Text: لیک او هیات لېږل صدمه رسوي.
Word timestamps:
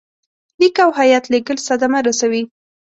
لیک 0.59 0.75
او 0.85 0.91
هیات 0.99 1.25
لېږل 1.31 1.57
صدمه 1.67 1.99
رسوي. 2.07 2.43